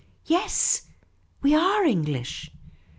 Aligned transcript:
Yes, 0.25 0.87
we 1.43 1.53
are 1.53 1.83
English." 1.85 2.49